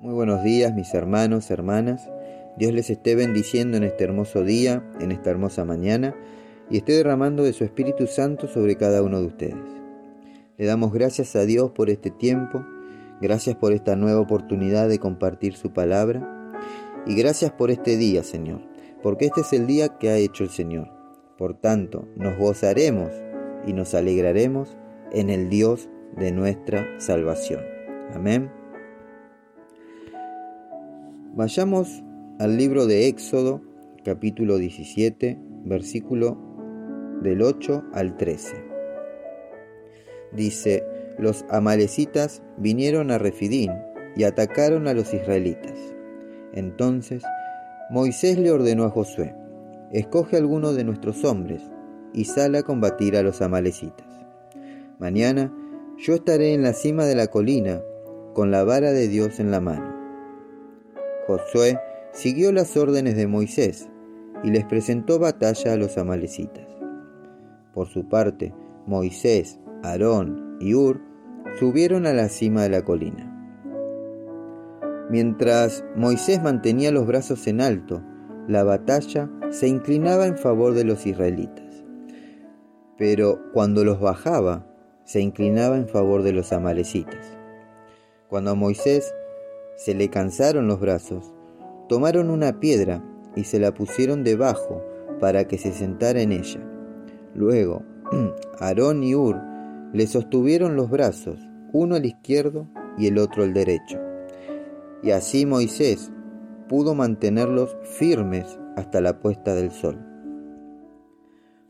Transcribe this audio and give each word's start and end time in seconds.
Muy 0.00 0.14
buenos 0.14 0.42
días 0.42 0.74
mis 0.74 0.94
hermanos, 0.94 1.50
hermanas. 1.50 2.08
Dios 2.56 2.72
les 2.72 2.88
esté 2.88 3.14
bendiciendo 3.14 3.76
en 3.76 3.82
este 3.82 4.04
hermoso 4.04 4.42
día, 4.42 4.82
en 4.98 5.12
esta 5.12 5.28
hermosa 5.28 5.66
mañana, 5.66 6.16
y 6.70 6.78
esté 6.78 6.94
derramando 6.94 7.42
de 7.42 7.52
su 7.52 7.64
Espíritu 7.64 8.06
Santo 8.06 8.48
sobre 8.48 8.76
cada 8.76 9.02
uno 9.02 9.20
de 9.20 9.26
ustedes. 9.26 9.82
Le 10.56 10.64
damos 10.64 10.94
gracias 10.94 11.36
a 11.36 11.44
Dios 11.44 11.72
por 11.72 11.90
este 11.90 12.10
tiempo, 12.10 12.64
gracias 13.20 13.56
por 13.56 13.74
esta 13.74 13.94
nueva 13.94 14.20
oportunidad 14.20 14.88
de 14.88 14.98
compartir 14.98 15.54
su 15.54 15.74
palabra, 15.74 16.50
y 17.06 17.14
gracias 17.14 17.52
por 17.52 17.70
este 17.70 17.98
día, 17.98 18.22
Señor, 18.22 18.62
porque 19.02 19.26
este 19.26 19.42
es 19.42 19.52
el 19.52 19.66
día 19.66 19.98
que 19.98 20.08
ha 20.08 20.16
hecho 20.16 20.44
el 20.44 20.50
Señor. 20.50 20.88
Por 21.36 21.60
tanto, 21.60 22.08
nos 22.16 22.38
gozaremos 22.38 23.10
y 23.66 23.74
nos 23.74 23.92
alegraremos 23.92 24.78
en 25.12 25.28
el 25.28 25.50
Dios 25.50 25.90
de 26.16 26.32
nuestra 26.32 26.86
salvación. 26.98 27.60
Amén. 28.14 28.59
Vayamos 31.32 32.02
al 32.40 32.56
libro 32.56 32.86
de 32.86 33.06
Éxodo, 33.06 33.62
capítulo 34.04 34.58
17, 34.58 35.38
versículo 35.64 36.36
del 37.22 37.42
8 37.42 37.84
al 37.92 38.16
13. 38.16 38.56
Dice, 40.32 40.84
los 41.18 41.44
amalecitas 41.48 42.42
vinieron 42.58 43.12
a 43.12 43.18
Refidín 43.18 43.70
y 44.16 44.24
atacaron 44.24 44.88
a 44.88 44.92
los 44.92 45.14
israelitas. 45.14 45.78
Entonces 46.52 47.22
Moisés 47.90 48.36
le 48.36 48.50
ordenó 48.50 48.82
a 48.82 48.90
Josué, 48.90 49.32
escoge 49.92 50.36
alguno 50.36 50.72
de 50.72 50.82
nuestros 50.82 51.24
hombres 51.24 51.62
y 52.12 52.24
sal 52.24 52.56
a 52.56 52.64
combatir 52.64 53.16
a 53.16 53.22
los 53.22 53.40
amalecitas. 53.40 54.08
Mañana 54.98 55.54
yo 55.96 56.14
estaré 56.14 56.54
en 56.54 56.64
la 56.64 56.72
cima 56.72 57.04
de 57.04 57.14
la 57.14 57.28
colina 57.28 57.80
con 58.34 58.50
la 58.50 58.64
vara 58.64 58.90
de 58.90 59.06
Dios 59.06 59.38
en 59.38 59.52
la 59.52 59.60
mano 59.60 59.99
Josué 61.26 61.78
siguió 62.12 62.52
las 62.52 62.76
órdenes 62.76 63.16
de 63.16 63.26
Moisés 63.26 63.88
y 64.42 64.50
les 64.50 64.64
presentó 64.64 65.18
batalla 65.18 65.72
a 65.72 65.76
los 65.76 65.98
amalecitas. 65.98 66.66
Por 67.74 67.88
su 67.88 68.08
parte, 68.08 68.54
Moisés, 68.86 69.60
Aarón 69.82 70.56
y 70.60 70.74
Ur 70.74 71.00
subieron 71.58 72.06
a 72.06 72.12
la 72.12 72.28
cima 72.28 72.62
de 72.62 72.70
la 72.70 72.82
colina. 72.82 73.26
Mientras 75.10 75.84
Moisés 75.96 76.42
mantenía 76.42 76.92
los 76.92 77.06
brazos 77.06 77.46
en 77.46 77.60
alto, 77.60 78.02
la 78.46 78.64
batalla 78.64 79.28
se 79.50 79.68
inclinaba 79.68 80.26
en 80.26 80.38
favor 80.38 80.74
de 80.74 80.84
los 80.84 81.06
israelitas. 81.06 81.84
Pero 82.96 83.40
cuando 83.52 83.84
los 83.84 84.00
bajaba, 84.00 84.66
se 85.04 85.20
inclinaba 85.20 85.76
en 85.76 85.88
favor 85.88 86.22
de 86.22 86.32
los 86.32 86.52
amalecitas. 86.52 87.36
Cuando 88.28 88.54
Moisés 88.54 89.12
se 89.80 89.94
le 89.94 90.10
cansaron 90.10 90.66
los 90.66 90.78
brazos, 90.78 91.32
tomaron 91.88 92.28
una 92.28 92.60
piedra 92.60 93.02
y 93.34 93.44
se 93.44 93.58
la 93.58 93.72
pusieron 93.72 94.24
debajo 94.24 94.84
para 95.20 95.48
que 95.48 95.56
se 95.56 95.72
sentara 95.72 96.20
en 96.20 96.32
ella. 96.32 96.60
Luego, 97.34 97.82
Aarón 98.60 99.02
y 99.02 99.14
Ur 99.14 99.40
le 99.94 100.06
sostuvieron 100.06 100.76
los 100.76 100.90
brazos, 100.90 101.38
uno 101.72 101.94
al 101.94 102.04
izquierdo 102.04 102.68
y 102.98 103.06
el 103.06 103.16
otro 103.16 103.42
al 103.42 103.54
derecho. 103.54 103.98
Y 105.02 105.12
así 105.12 105.46
Moisés 105.46 106.12
pudo 106.68 106.94
mantenerlos 106.94 107.74
firmes 107.82 108.58
hasta 108.76 109.00
la 109.00 109.18
puesta 109.18 109.54
del 109.54 109.70
sol. 109.70 109.98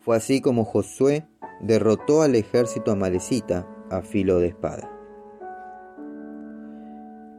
Fue 0.00 0.16
así 0.16 0.40
como 0.40 0.64
Josué 0.64 1.28
derrotó 1.60 2.22
al 2.22 2.34
ejército 2.34 2.90
amalecita 2.90 3.68
a 3.88 4.02
filo 4.02 4.40
de 4.40 4.48
espada. 4.48 4.99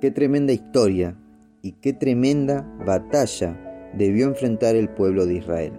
Qué 0.01 0.09
tremenda 0.09 0.51
historia 0.51 1.15
y 1.61 1.73
qué 1.73 1.93
tremenda 1.93 2.67
batalla 2.87 3.91
debió 3.93 4.25
enfrentar 4.25 4.75
el 4.75 4.89
pueblo 4.89 5.27
de 5.27 5.35
Israel. 5.35 5.73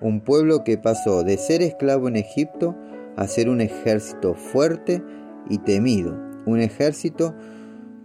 Un 0.00 0.22
pueblo 0.22 0.64
que 0.64 0.78
pasó 0.78 1.24
de 1.24 1.36
ser 1.36 1.60
esclavo 1.60 2.08
en 2.08 2.16
Egipto 2.16 2.74
a 3.18 3.26
ser 3.26 3.50
un 3.50 3.60
ejército 3.60 4.32
fuerte 4.34 5.02
y 5.50 5.58
temido. 5.58 6.18
Un 6.46 6.60
ejército 6.60 7.34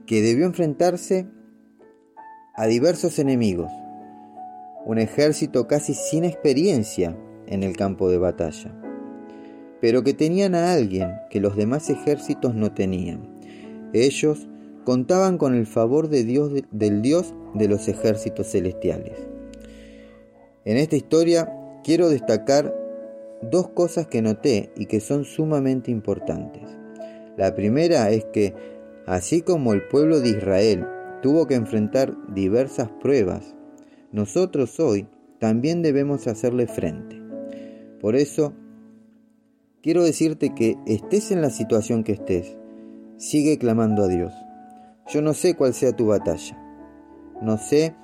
que 0.06 0.22
debió 0.22 0.46
enfrentarse 0.46 1.26
a 2.54 2.66
diversos 2.66 3.18
enemigos. 3.18 3.72
Un 4.86 4.98
ejército 4.98 5.68
casi 5.68 5.94
sin 5.94 6.26
experiencia 6.26 7.18
en 7.48 7.64
el 7.64 7.78
campo 7.78 8.10
de 8.10 8.18
batalla. 8.18 8.78
Pero 9.80 10.04
que 10.04 10.14
tenían 10.14 10.54
a 10.54 10.74
alguien 10.74 11.14
que 11.30 11.40
los 11.40 11.56
demás 11.56 11.90
ejércitos 11.90 12.56
no 12.56 12.74
tenían. 12.74 13.30
Ellos 13.94 14.50
contaban 14.86 15.38
con 15.38 15.56
el 15.56 15.66
favor 15.66 16.08
de 16.08 16.24
Dios, 16.24 16.54
del 16.72 17.02
Dios 17.02 17.34
de 17.54 17.68
los 17.68 17.90
ejércitos 17.90 18.48
celestiales. 18.48 19.18
En 20.64 20.78
esta 20.78 20.96
historia 20.96 21.52
quiero 21.84 22.08
destacar 22.08 22.74
dos 23.42 23.70
cosas 23.70 24.08
que 24.08 24.22
noté 24.22 24.72
y 24.78 24.86
que 24.86 25.00
son 25.02 25.26
sumamente 25.26 25.92
importantes. 25.92 26.64
La 27.36 27.54
primera 27.54 28.10
es 28.12 28.24
que, 28.26 28.54
así 29.06 29.42
como 29.42 29.74
el 29.74 29.88
pueblo 29.88 30.22
de 30.22 30.30
Israel 30.30 30.88
tuvo 31.22 31.48
que 31.48 31.56
enfrentar 31.56 32.16
diversas 32.34 32.90
pruebas, 33.02 33.56
nosotros 34.12 34.80
hoy 34.80 35.08
también 35.40 35.82
debemos 35.82 36.28
hacerle 36.28 36.68
frente. 36.68 37.22
Por 38.00 38.16
eso, 38.16 38.54
quiero 39.82 40.04
decirte 40.04 40.54
que 40.56 40.78
estés 40.86 41.32
en 41.32 41.42
la 41.42 41.50
situación 41.50 42.04
que 42.04 42.14
estés, 42.14 42.56
sigue 43.18 43.58
clamando 43.58 44.04
a 44.04 44.08
Dios. 44.08 44.34
Yo 45.08 45.22
no 45.22 45.34
sé 45.36 45.56
cuál 45.56 45.74
sea 45.74 45.96
tu 45.96 46.08
batalla. 46.08 46.58
No 47.42 47.58
sé 47.58 47.96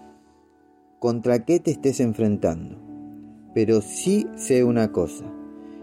contra 0.99 1.45
qué 1.45 1.59
te 1.59 1.71
estés 1.71 1.99
enfrentando. 1.99 2.77
Pero 3.55 3.81
sí 3.81 4.27
sé 4.35 4.63
una 4.63 4.91
cosa. 4.91 5.25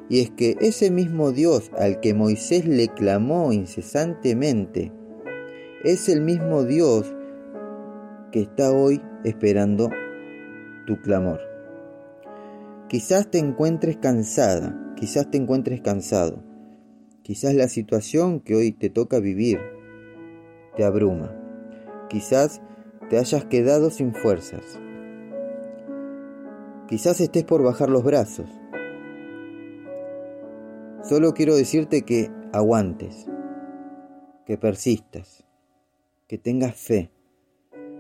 Y 0.09 0.21
es 0.21 0.31
que 0.31 0.57
ese 0.61 0.91
mismo 0.91 1.33
Dios 1.33 1.71
al 1.77 2.01
que 2.01 2.15
Moisés 2.15 2.67
le 2.67 2.89
clamó 2.89 3.53
incesantemente, 3.53 4.93
es 5.85 6.09
el 6.09 6.23
mismo 6.23 6.65
Dios 6.65 7.15
que 8.33 8.41
está 8.41 8.71
hoy 8.73 9.03
esperando 9.25 9.91
tu 10.87 11.01
clamor. 11.03 11.41
Quizás 12.89 13.31
te 13.31 13.39
encuentres 13.39 13.97
cansada, 13.99 14.95
quizás 14.97 15.31
te 15.31 15.37
encuentres 15.37 15.83
cansado, 15.83 16.43
quizás 17.23 17.55
la 17.55 17.69
situación 17.69 18.41
que 18.41 18.55
hoy 18.55 18.73
te 18.73 18.89
toca 18.89 19.21
vivir 19.21 19.59
te 20.79 20.85
abruma. 20.85 21.29
Quizás 22.09 22.63
te 23.11 23.19
hayas 23.19 23.45
quedado 23.47 23.91
sin 23.91 24.15
fuerzas. 24.15 24.81
Quizás 26.87 27.21
estés 27.21 27.43
por 27.43 27.65
bajar 27.65 27.91
los 27.91 28.05
brazos. 28.05 28.49
Solo 31.03 31.35
quiero 31.35 31.57
decirte 31.57 32.03
que 32.03 32.31
aguantes, 32.53 33.27
que 34.47 34.57
persistas, 34.57 35.45
que 36.29 36.39
tengas 36.39 36.77
fe. 36.77 37.11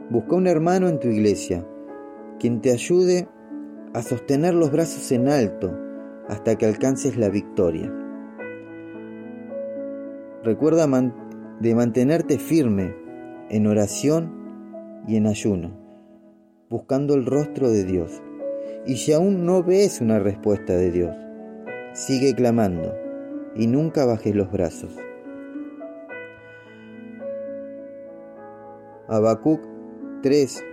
Busca 0.08 0.36
un 0.36 0.46
hermano 0.46 0.88
en 0.88 1.00
tu 1.00 1.08
iglesia, 1.08 1.66
quien 2.38 2.60
te 2.60 2.70
ayude 2.70 3.28
a 3.92 4.02
sostener 4.02 4.54
los 4.54 4.70
brazos 4.70 5.10
en 5.10 5.28
alto 5.28 5.76
hasta 6.28 6.56
que 6.56 6.66
alcances 6.66 7.16
la 7.16 7.28
victoria. 7.28 7.92
Recuerda 10.44 10.86
mantener 10.86 11.27
de 11.60 11.74
mantenerte 11.74 12.38
firme 12.38 12.94
en 13.50 13.66
oración 13.66 15.02
y 15.06 15.16
en 15.16 15.26
ayuno, 15.26 15.72
buscando 16.68 17.14
el 17.14 17.26
rostro 17.26 17.70
de 17.70 17.84
Dios. 17.84 18.22
Y 18.86 18.96
si 18.96 19.12
aún 19.12 19.44
no 19.44 19.62
ves 19.62 20.00
una 20.00 20.18
respuesta 20.18 20.76
de 20.76 20.90
Dios, 20.90 21.16
sigue 21.92 22.34
clamando 22.34 22.94
y 23.56 23.66
nunca 23.66 24.04
bajes 24.04 24.34
los 24.34 24.50
brazos. 24.52 24.94
Habacuc 29.08 29.60
3, 30.22 30.64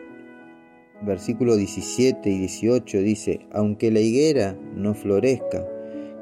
versículo 1.02 1.56
17 1.56 2.30
y 2.30 2.40
18 2.40 2.98
dice, 3.00 3.48
aunque 3.52 3.92
la 3.92 4.02
higuera 4.02 4.58
no 4.76 4.94
florezca, 4.94 5.66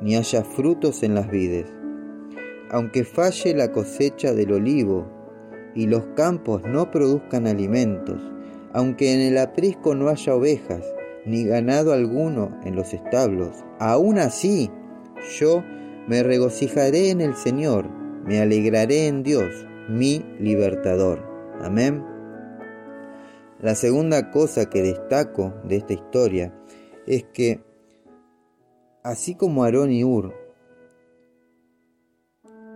ni 0.01 0.15
haya 0.15 0.43
frutos 0.43 1.03
en 1.03 1.15
las 1.15 1.29
vides, 1.29 1.73
aunque 2.73 3.03
falle 3.03 3.53
la 3.53 3.71
cosecha 3.71 4.33
del 4.33 4.51
olivo 4.51 5.07
y 5.75 5.85
los 5.85 6.07
campos 6.15 6.63
no 6.63 6.89
produzcan 6.89 7.45
alimentos, 7.45 8.19
aunque 8.73 9.13
en 9.13 9.21
el 9.21 9.37
aprisco 9.37 9.93
no 9.93 10.09
haya 10.09 10.33
ovejas, 10.33 10.83
ni 11.23 11.45
ganado 11.45 11.93
alguno 11.93 12.59
en 12.65 12.75
los 12.75 12.95
establos, 12.95 13.63
aún 13.79 14.17
así 14.17 14.71
yo 15.39 15.63
me 16.07 16.23
regocijaré 16.23 17.11
en 17.11 17.21
el 17.21 17.35
Señor, 17.35 17.87
me 18.25 18.39
alegraré 18.39 19.05
en 19.05 19.21
Dios, 19.21 19.67
mi 19.87 20.25
libertador. 20.39 21.23
Amén. 21.61 22.03
La 23.61 23.75
segunda 23.75 24.31
cosa 24.31 24.67
que 24.71 24.81
destaco 24.81 25.53
de 25.63 25.77
esta 25.77 25.93
historia 25.93 26.51
es 27.05 27.23
que, 27.23 27.63
así 29.03 29.35
como 29.35 29.63
Aarón 29.63 29.91
y 29.91 30.03
Ur 30.03 30.42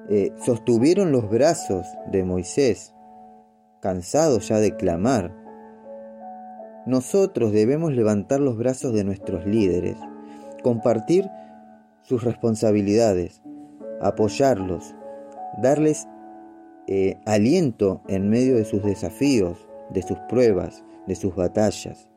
eh, 0.09 0.31
sostuvieron 0.45 1.11
los 1.11 1.29
brazos 1.29 1.85
de 2.11 2.23
Moisés 2.23 2.93
cansados 3.81 4.47
ya 4.47 4.59
de 4.59 4.75
clamar. 4.75 5.33
Nosotros 6.85 7.51
debemos 7.51 7.93
levantar 7.93 8.39
los 8.39 8.57
brazos 8.57 8.93
de 8.93 9.03
nuestros 9.03 9.45
líderes, 9.45 9.97
compartir 10.63 11.29
sus 12.03 12.23
responsabilidades, 12.23 13.41
apoyarlos, 14.01 14.95
darles 15.61 16.07
eh, 16.87 17.17
aliento 17.25 18.01
en 18.07 18.29
medio 18.29 18.55
de 18.55 18.63
sus 18.63 18.83
desafíos, 18.83 19.67
de 19.89 20.01
sus 20.03 20.17
pruebas, 20.29 20.85
de 21.05 21.15
sus 21.15 21.35
batallas, 21.35 22.07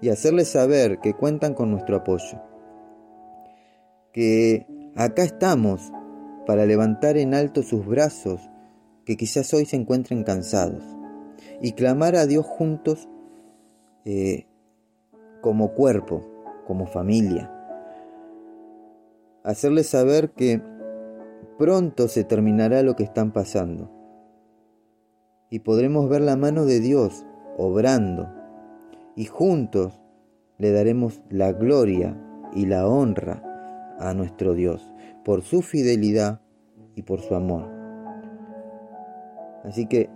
y 0.00 0.08
hacerles 0.08 0.48
saber 0.48 1.00
que 1.00 1.12
cuentan 1.12 1.52
con 1.52 1.70
nuestro 1.70 1.96
apoyo, 1.96 2.40
que 4.12 4.66
acá 4.96 5.22
estamos 5.22 5.92
para 6.46 6.66
levantar 6.66 7.16
en 7.16 7.34
alto 7.34 7.62
sus 7.62 7.86
brazos 7.86 8.50
que 9.04 9.16
quizás 9.16 9.52
hoy 9.54 9.66
se 9.66 9.76
encuentren 9.76 10.24
cansados 10.24 10.84
y 11.60 11.72
clamar 11.72 12.16
a 12.16 12.26
Dios 12.26 12.46
juntos 12.46 13.08
eh, 14.04 14.46
como 15.40 15.72
cuerpo, 15.72 16.26
como 16.66 16.86
familia. 16.86 17.52
Hacerles 19.42 19.88
saber 19.88 20.30
que 20.30 20.62
pronto 21.58 22.08
se 22.08 22.24
terminará 22.24 22.82
lo 22.82 22.96
que 22.96 23.04
están 23.04 23.32
pasando 23.32 23.90
y 25.50 25.60
podremos 25.60 26.08
ver 26.08 26.22
la 26.22 26.36
mano 26.36 26.64
de 26.64 26.80
Dios 26.80 27.26
obrando 27.58 28.32
y 29.16 29.24
juntos 29.24 30.00
le 30.58 30.72
daremos 30.72 31.20
la 31.28 31.52
gloria 31.52 32.16
y 32.54 32.66
la 32.66 32.86
honra 32.86 33.42
a 33.98 34.14
nuestro 34.14 34.54
Dios 34.54 34.92
por 35.24 35.42
su 35.42 35.62
fidelidad 35.62 36.40
y 36.96 37.02
por 37.02 37.20
su 37.20 37.34
amor. 37.34 37.68
Así 39.64 39.86
que 39.86 40.08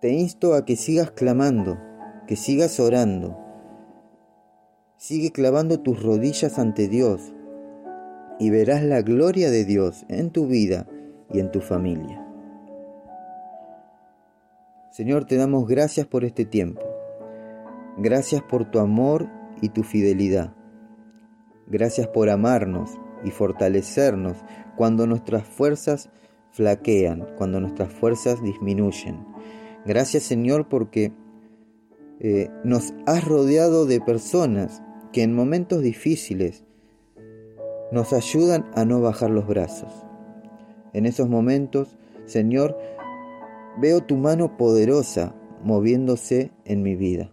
te 0.00 0.10
insto 0.12 0.54
a 0.54 0.64
que 0.64 0.76
sigas 0.76 1.10
clamando, 1.10 1.78
que 2.26 2.36
sigas 2.36 2.80
orando. 2.80 3.38
Sigue 4.96 5.32
clavando 5.32 5.80
tus 5.80 6.02
rodillas 6.02 6.58
ante 6.58 6.88
Dios 6.88 7.34
y 8.38 8.50
verás 8.50 8.82
la 8.82 9.02
gloria 9.02 9.50
de 9.50 9.64
Dios 9.64 10.04
en 10.08 10.30
tu 10.30 10.46
vida 10.46 10.86
y 11.32 11.40
en 11.40 11.50
tu 11.50 11.60
familia. 11.60 12.20
Señor, 14.90 15.24
te 15.24 15.36
damos 15.36 15.66
gracias 15.66 16.06
por 16.06 16.24
este 16.24 16.44
tiempo. 16.44 16.82
Gracias 17.98 18.42
por 18.42 18.70
tu 18.70 18.78
amor 18.78 19.28
y 19.60 19.70
tu 19.70 19.82
fidelidad. 19.82 20.54
Gracias 21.66 22.08
por 22.08 22.28
amarnos 22.28 22.90
y 23.24 23.30
fortalecernos 23.30 24.36
cuando 24.76 25.06
nuestras 25.06 25.46
fuerzas 25.46 26.10
flaquean, 26.50 27.26
cuando 27.36 27.60
nuestras 27.60 27.92
fuerzas 27.92 28.42
disminuyen. 28.42 29.26
Gracias 29.84 30.22
Señor 30.22 30.68
porque 30.68 31.12
eh, 32.20 32.50
nos 32.62 32.94
has 33.06 33.24
rodeado 33.24 33.86
de 33.86 34.00
personas 34.00 34.82
que 35.12 35.22
en 35.22 35.34
momentos 35.34 35.82
difíciles 35.82 36.64
nos 37.92 38.12
ayudan 38.12 38.70
a 38.74 38.84
no 38.84 39.00
bajar 39.00 39.30
los 39.30 39.46
brazos. 39.46 39.92
En 40.92 41.06
esos 41.06 41.28
momentos, 41.28 41.96
Señor, 42.24 42.76
veo 43.80 44.00
tu 44.00 44.16
mano 44.16 44.56
poderosa 44.56 45.34
moviéndose 45.62 46.52
en 46.64 46.82
mi 46.82 46.96
vida. 46.96 47.30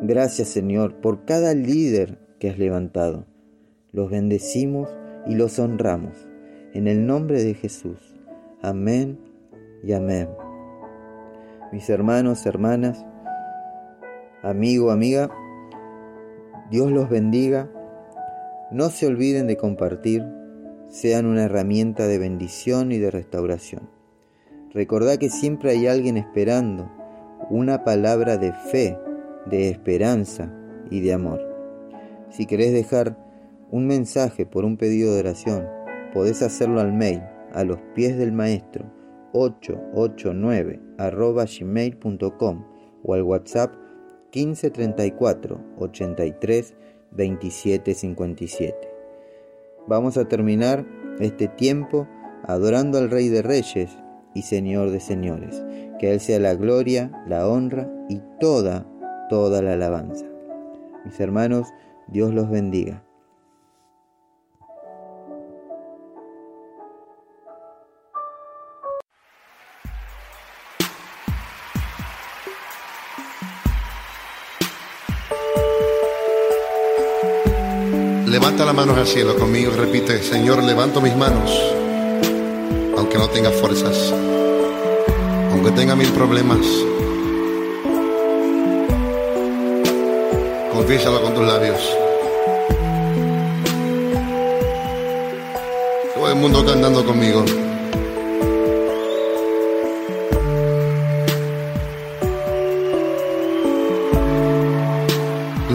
Gracias 0.00 0.48
Señor 0.48 1.00
por 1.00 1.24
cada 1.24 1.54
líder 1.54 2.18
que 2.38 2.50
has 2.50 2.58
levantado. 2.58 3.26
Los 3.92 4.10
bendecimos 4.10 4.88
y 5.26 5.34
los 5.34 5.58
honramos. 5.58 6.26
En 6.72 6.88
el 6.88 7.06
nombre 7.06 7.44
de 7.44 7.52
Jesús. 7.52 8.18
Amén 8.62 9.18
y 9.84 9.92
amén. 9.92 10.30
Mis 11.72 11.90
hermanos, 11.90 12.46
hermanas, 12.46 13.04
amigo, 14.42 14.90
amiga, 14.90 15.30
Dios 16.70 16.90
los 16.90 17.10
bendiga. 17.10 17.70
No 18.70 18.88
se 18.88 19.06
olviden 19.06 19.46
de 19.46 19.58
compartir, 19.58 20.24
sean 20.88 21.26
una 21.26 21.44
herramienta 21.44 22.06
de 22.06 22.18
bendición 22.18 22.92
y 22.92 22.98
de 22.98 23.10
restauración. 23.10 23.90
Recordá 24.72 25.18
que 25.18 25.28
siempre 25.28 25.72
hay 25.72 25.86
alguien 25.86 26.16
esperando 26.16 26.90
una 27.50 27.84
palabra 27.84 28.38
de 28.38 28.54
fe 28.54 28.96
de 29.44 29.68
esperanza 29.68 30.50
y 30.90 31.00
de 31.00 31.12
amor. 31.12 31.40
Si 32.30 32.46
querés 32.46 32.72
dejar 32.72 33.21
un 33.72 33.86
mensaje 33.86 34.44
por 34.44 34.66
un 34.66 34.76
pedido 34.76 35.14
de 35.14 35.20
oración, 35.20 35.66
podés 36.12 36.42
hacerlo 36.42 36.80
al 36.80 36.92
mail 36.92 37.22
a 37.54 37.64
los 37.64 37.78
pies 37.94 38.16
del 38.18 38.30
maestro 38.30 38.84
889 39.32 40.78
arroba 40.98 41.46
gmail.com 41.46 42.64
o 43.02 43.14
al 43.14 43.22
WhatsApp 43.22 43.74
1534 44.34 45.58
83 45.78 46.74
27 47.12 47.94
57. 47.94 48.76
Vamos 49.88 50.18
a 50.18 50.28
terminar 50.28 50.86
este 51.18 51.48
tiempo 51.48 52.06
adorando 52.44 52.98
al 52.98 53.10
Rey 53.10 53.30
de 53.30 53.40
Reyes 53.40 53.90
y 54.34 54.42
Señor 54.42 54.90
de 54.90 55.00
Señores. 55.00 55.64
Que 55.98 56.12
Él 56.12 56.20
sea 56.20 56.38
la 56.40 56.54
gloria, 56.54 57.10
la 57.26 57.48
honra 57.48 57.90
y 58.08 58.20
toda 58.38 58.86
toda 59.30 59.62
la 59.62 59.72
alabanza. 59.72 60.26
Mis 61.06 61.18
hermanos, 61.20 61.68
Dios 62.08 62.34
los 62.34 62.50
bendiga. 62.50 63.02
Levanta 78.42 78.64
las 78.64 78.74
manos 78.74 78.98
al 78.98 79.06
cielo 79.06 79.36
conmigo, 79.36 79.70
repite, 79.70 80.20
Señor, 80.20 80.64
levanto 80.64 81.00
mis 81.00 81.14
manos, 81.14 81.48
aunque 82.96 83.16
no 83.16 83.28
tenga 83.28 83.52
fuerzas, 83.52 84.12
aunque 85.52 85.70
tenga 85.70 85.94
mil 85.94 86.08
problemas 86.08 86.58
Confiésalo 90.72 91.22
con 91.22 91.34
tus 91.34 91.46
labios. 91.46 91.80
Todo 96.16 96.28
el 96.28 96.34
mundo 96.34 96.66
cantando 96.66 97.06
conmigo. 97.06 97.44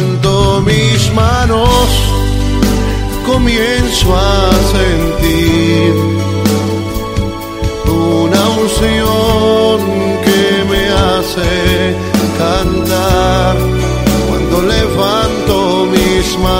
levanto 0.00 0.62
mis 0.62 1.12
manos, 1.12 1.88
comienzo 3.26 4.16
a 4.16 4.50
sentir 4.72 5.94
una 7.86 8.48
unción 8.62 9.80
que 10.24 10.64
me 10.70 10.88
hace 10.88 11.96
cantar. 12.38 13.56
Levanto 14.60 15.86
mis 15.86 16.38
manos, 16.38 16.59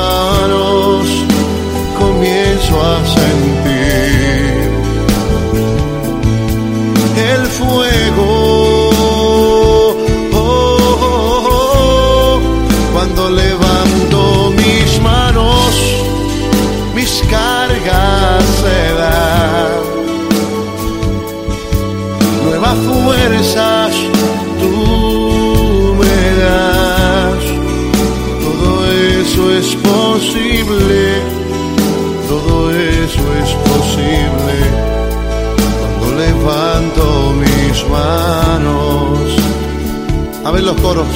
A 40.50 40.52
ver 40.52 40.64
los 40.64 40.80
coros. 40.80 41.07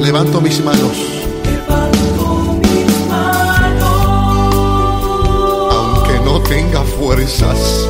Levanto 0.00 0.40
mis 0.40 0.64
manos. 0.64 0.92
Levanto 1.44 2.56
mis 2.62 2.86
manos, 3.08 3.82
Aunque 5.72 6.20
no 6.24 6.40
tenga 6.42 6.82
fuerzas. 6.84 7.88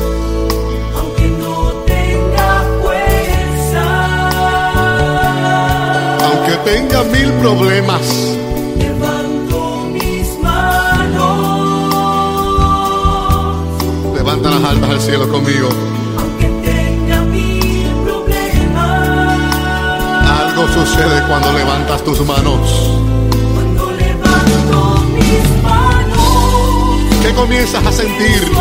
aunque 0.95 1.27
no 1.39 1.71
tenga 1.85 2.65
fuerza. 2.81 3.85
Aunque 6.25 6.53
tenga 6.65 7.03
mil 7.03 7.31
problemas. 7.33 8.01
Levanto 8.79 9.85
mis 9.93 10.39
manos, 10.41 11.75
Levanta 14.15 14.49
las 14.49 14.63
almas 14.63 14.89
al 14.89 14.99
cielo 14.99 15.29
conmigo. 15.29 15.69
Sucede 20.85 21.23
cuando 21.27 21.51
levantas 21.53 22.03
tus 22.03 22.25
manos. 22.25 22.59
Cuando 23.53 23.91
levanto 23.91 25.03
mis 25.15 25.63
manos, 25.63 27.21
¿Qué 27.21 27.33
comienzas 27.33 27.85
a 27.85 27.91
sentir? 27.91 28.51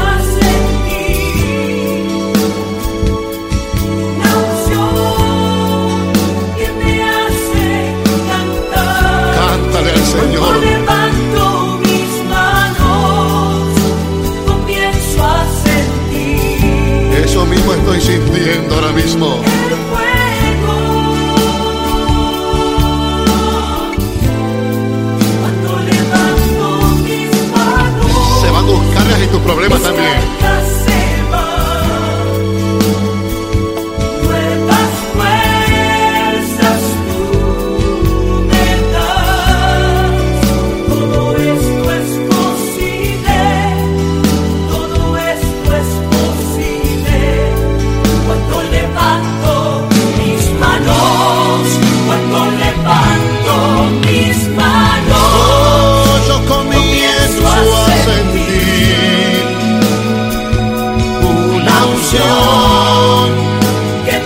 Que 62.12 62.18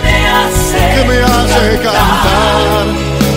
me 0.03 0.27
hace, 0.27 0.77
que 0.93 1.03
me 1.07 1.17
hace 1.23 1.79
cantar. 1.81 2.85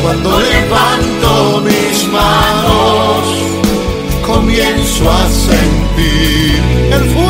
Cuando 0.03 0.39
levanto 0.39 1.63
mis 1.63 2.07
manos, 2.09 3.27
comienzo 4.27 5.11
a 5.11 5.29
sentir 5.31 6.63
el 6.93 7.05
fuego, 7.11 7.24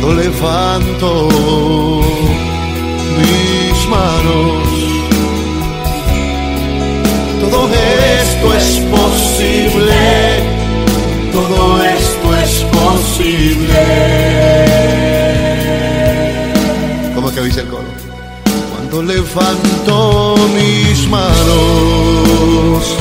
cuando 0.00 0.14
levanto 0.14 1.28
mis 3.18 3.88
manos. 3.88 4.62
Todo 7.40 7.68
esto 7.68 8.54
es 8.54 8.80
posible. 8.90 9.94
Todo 11.32 11.82
esto 11.82 12.36
es 12.36 12.64
posible. 12.82 13.84
¿Cómo 17.14 17.32
que 17.32 17.40
dice 17.42 17.60
el 17.60 17.68
coro? 17.68 17.84
Cuando 18.72 19.02
levanto 19.02 20.36
mis 20.54 21.08
manos. 21.08 22.96